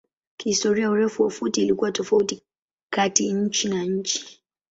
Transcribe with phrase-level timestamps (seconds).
[0.37, 2.41] Kihistoria urefu wa futi ilikuwa tofauti
[2.93, 4.39] kati nchi na nchi.